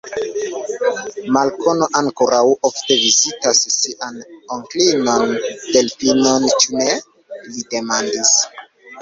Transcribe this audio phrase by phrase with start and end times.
[1.35, 4.17] Malkomo ankoraŭ ofte vizitas sian
[4.57, 5.35] onklinon
[5.77, 6.99] Delfinon; ĉu ne?
[7.53, 8.35] li demandis.